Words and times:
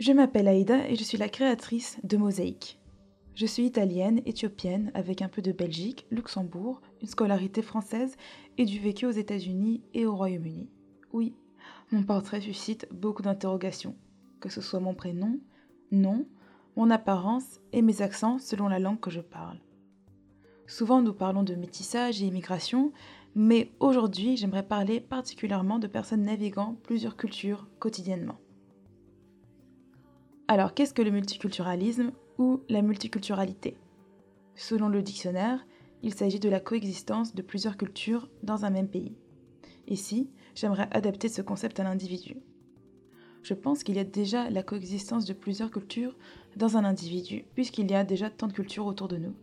Je 0.00 0.12
m'appelle 0.12 0.48
Aïda 0.48 0.88
et 0.88 0.96
je 0.96 1.04
suis 1.04 1.18
la 1.18 1.28
créatrice 1.28 1.98
de 2.04 2.16
Mosaïque. 2.16 2.80
Je 3.34 3.44
suis 3.44 3.66
italienne, 3.66 4.22
éthiopienne, 4.24 4.90
avec 4.94 5.20
un 5.20 5.28
peu 5.28 5.42
de 5.42 5.52
Belgique, 5.52 6.06
Luxembourg, 6.10 6.80
une 7.02 7.06
scolarité 7.06 7.60
française 7.60 8.16
et 8.56 8.64
du 8.64 8.78
vécu 8.78 9.04
aux 9.04 9.10
États-Unis 9.10 9.82
et 9.92 10.06
au 10.06 10.16
Royaume-Uni. 10.16 10.70
Oui, 11.12 11.34
mon 11.92 12.02
portrait 12.02 12.40
suscite 12.40 12.88
beaucoup 12.90 13.20
d'interrogations, 13.20 13.94
que 14.40 14.48
ce 14.48 14.62
soit 14.62 14.80
mon 14.80 14.94
prénom, 14.94 15.38
nom, 15.90 16.26
mon 16.76 16.88
apparence 16.88 17.60
et 17.74 17.82
mes 17.82 18.00
accents 18.00 18.38
selon 18.38 18.68
la 18.68 18.78
langue 18.78 19.00
que 19.00 19.10
je 19.10 19.20
parle. 19.20 19.60
Souvent 20.66 21.02
nous 21.02 21.12
parlons 21.12 21.42
de 21.42 21.54
métissage 21.54 22.22
et 22.22 22.26
immigration, 22.26 22.90
mais 23.34 23.70
aujourd'hui 23.80 24.38
j'aimerais 24.38 24.66
parler 24.66 24.98
particulièrement 24.98 25.78
de 25.78 25.88
personnes 25.88 26.24
naviguant 26.24 26.78
plusieurs 26.84 27.18
cultures 27.18 27.68
quotidiennement. 27.78 28.38
Alors, 30.52 30.74
qu'est-ce 30.74 30.94
que 30.94 31.02
le 31.02 31.12
multiculturalisme 31.12 32.10
ou 32.36 32.60
la 32.68 32.82
multiculturalité? 32.82 33.76
Selon 34.56 34.88
le 34.88 35.00
dictionnaire, 35.00 35.64
il 36.02 36.12
s'agit 36.12 36.40
de 36.40 36.48
la 36.48 36.58
coexistence 36.58 37.36
de 37.36 37.42
plusieurs 37.42 37.76
cultures 37.76 38.28
dans 38.42 38.64
un 38.64 38.70
même 38.70 38.88
pays. 38.88 39.14
Ici, 39.86 40.28
j'aimerais 40.56 40.88
adapter 40.90 41.28
ce 41.28 41.40
concept 41.40 41.78
à 41.78 41.84
l'individu. 41.84 42.38
Je 43.44 43.54
pense 43.54 43.84
qu'il 43.84 43.94
y 43.94 44.00
a 44.00 44.04
déjà 44.04 44.50
la 44.50 44.64
coexistence 44.64 45.24
de 45.24 45.34
plusieurs 45.34 45.70
cultures 45.70 46.16
dans 46.56 46.76
un 46.76 46.84
individu, 46.84 47.44
puisqu'il 47.54 47.88
y 47.88 47.94
a 47.94 48.02
déjà 48.02 48.28
tant 48.28 48.48
de 48.48 48.52
cultures 48.52 48.86
autour 48.86 49.06
de 49.06 49.18
nous. 49.18 49.36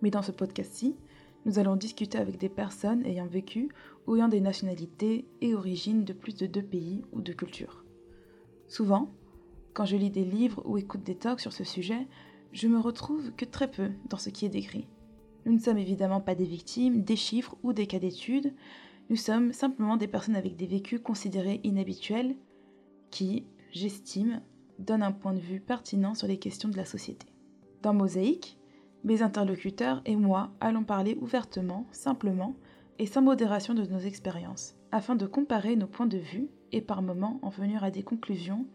Mais 0.00 0.08
dans 0.08 0.22
ce 0.22 0.32
podcast-ci, 0.32 0.96
nous 1.44 1.58
allons 1.58 1.76
discuter 1.76 2.16
avec 2.16 2.38
des 2.38 2.48
personnes 2.48 3.04
ayant 3.04 3.26
vécu 3.26 3.68
ou 4.06 4.16
ayant 4.16 4.28
des 4.28 4.40
nationalités 4.40 5.26
et 5.42 5.54
origines 5.54 6.06
de 6.06 6.14
plus 6.14 6.34
de 6.34 6.46
deux 6.46 6.62
pays 6.62 7.04
ou 7.12 7.20
de 7.20 7.34
cultures. 7.34 7.84
Souvent, 8.68 9.10
quand 9.74 9.84
je 9.84 9.96
lis 9.96 10.10
des 10.10 10.24
livres 10.24 10.62
ou 10.64 10.78
écoute 10.78 11.02
des 11.02 11.16
talks 11.16 11.40
sur 11.40 11.52
ce 11.52 11.64
sujet, 11.64 12.06
je 12.52 12.68
me 12.68 12.78
retrouve 12.78 13.32
que 13.32 13.44
très 13.44 13.70
peu 13.70 13.90
dans 14.08 14.16
ce 14.16 14.30
qui 14.30 14.46
est 14.46 14.50
décrit. 14.50 14.86
Nous 15.44 15.52
ne 15.52 15.58
sommes 15.58 15.78
évidemment 15.78 16.20
pas 16.20 16.36
des 16.36 16.46
victimes, 16.46 17.02
des 17.02 17.16
chiffres 17.16 17.56
ou 17.62 17.72
des 17.72 17.86
cas 17.86 17.98
d'études, 17.98 18.54
nous 19.10 19.16
sommes 19.16 19.52
simplement 19.52 19.98
des 19.98 20.06
personnes 20.06 20.36
avec 20.36 20.56
des 20.56 20.66
vécus 20.66 21.00
considérés 21.02 21.60
inhabituels 21.64 22.36
qui, 23.10 23.44
j'estime, 23.70 24.40
donnent 24.78 25.02
un 25.02 25.12
point 25.12 25.34
de 25.34 25.40
vue 25.40 25.60
pertinent 25.60 26.14
sur 26.14 26.26
les 26.26 26.38
questions 26.38 26.70
de 26.70 26.76
la 26.76 26.86
société. 26.86 27.26
Dans 27.82 27.92
Mosaïque, 27.92 28.56
mes 29.02 29.20
interlocuteurs 29.20 30.00
et 30.06 30.16
moi 30.16 30.52
allons 30.60 30.84
parler 30.84 31.18
ouvertement, 31.20 31.86
simplement 31.92 32.54
et 32.98 33.06
sans 33.06 33.20
modération 33.20 33.74
de 33.74 33.84
nos 33.84 33.98
expériences, 33.98 34.76
afin 34.92 35.16
de 35.16 35.26
comparer 35.26 35.76
nos 35.76 35.88
points 35.88 36.06
de 36.06 36.16
vue 36.16 36.48
et 36.72 36.80
par 36.80 37.02
moments 37.02 37.40
en 37.42 37.50
venir 37.50 37.84
à 37.84 37.90
des 37.90 38.02
conclusions 38.02 38.66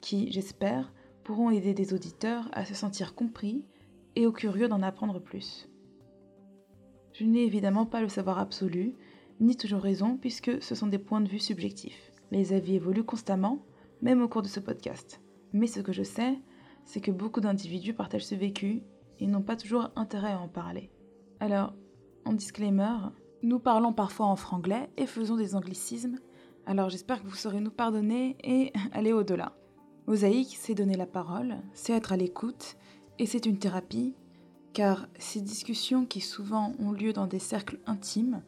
qui, 0.00 0.30
j'espère, 0.32 0.92
pourront 1.24 1.50
aider 1.50 1.74
des 1.74 1.94
auditeurs 1.94 2.48
à 2.52 2.64
se 2.64 2.74
sentir 2.74 3.14
compris 3.14 3.64
et 4.14 4.26
aux 4.26 4.32
curieux 4.32 4.68
d'en 4.68 4.82
apprendre 4.82 5.20
plus. 5.20 5.68
Je 7.12 7.24
n'ai 7.24 7.44
évidemment 7.44 7.86
pas 7.86 8.00
le 8.00 8.08
savoir 8.08 8.38
absolu, 8.38 8.94
ni 9.40 9.56
toujours 9.56 9.80
raison, 9.80 10.16
puisque 10.16 10.62
ce 10.62 10.74
sont 10.74 10.86
des 10.86 10.98
points 10.98 11.20
de 11.20 11.28
vue 11.28 11.38
subjectifs. 11.38 12.12
Les 12.30 12.52
avis 12.52 12.76
évoluent 12.76 13.04
constamment, 13.04 13.64
même 14.02 14.22
au 14.22 14.28
cours 14.28 14.42
de 14.42 14.48
ce 14.48 14.60
podcast. 14.60 15.20
Mais 15.52 15.66
ce 15.66 15.80
que 15.80 15.92
je 15.92 16.02
sais, 16.02 16.38
c'est 16.84 17.00
que 17.00 17.10
beaucoup 17.10 17.40
d'individus 17.40 17.94
partagent 17.94 18.26
ce 18.26 18.34
vécu 18.34 18.82
et 19.18 19.26
n'ont 19.26 19.42
pas 19.42 19.56
toujours 19.56 19.90
intérêt 19.96 20.32
à 20.32 20.40
en 20.40 20.48
parler. 20.48 20.90
Alors, 21.40 21.74
en 22.24 22.32
disclaimer, 22.32 22.96
nous 23.42 23.58
parlons 23.58 23.92
parfois 23.92 24.26
en 24.26 24.36
franglais 24.36 24.90
et 24.96 25.06
faisons 25.06 25.36
des 25.36 25.54
anglicismes, 25.54 26.18
alors 26.66 26.90
j'espère 26.90 27.22
que 27.22 27.28
vous 27.28 27.36
saurez 27.36 27.60
nous 27.60 27.70
pardonner 27.70 28.36
et 28.42 28.72
aller 28.92 29.12
au-delà. 29.12 29.56
Mosaïque, 30.06 30.56
c'est 30.60 30.74
donner 30.74 30.96
la 30.96 31.06
parole, 31.06 31.56
c'est 31.74 31.92
être 31.92 32.12
à 32.12 32.16
l'écoute, 32.16 32.76
et 33.18 33.26
c'est 33.26 33.44
une 33.44 33.58
thérapie, 33.58 34.14
car 34.72 35.08
ces 35.18 35.40
discussions 35.40 36.06
qui 36.06 36.20
souvent 36.20 36.74
ont 36.78 36.92
lieu 36.92 37.12
dans 37.12 37.26
des 37.26 37.40
cercles 37.40 37.80
intimes 37.86 38.42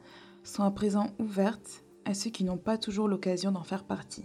sont 0.44 0.62
à 0.62 0.70
présent 0.70 1.10
ouvertes 1.18 1.82
à 2.04 2.14
ceux 2.14 2.30
qui 2.30 2.44
n'ont 2.44 2.58
pas 2.58 2.78
toujours 2.78 3.08
l'occasion 3.08 3.50
d'en 3.50 3.64
faire 3.64 3.82
partie. 3.82 4.24